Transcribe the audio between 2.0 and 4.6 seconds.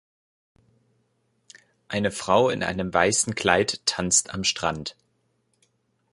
Frau in einem weißen Kleid tanzt am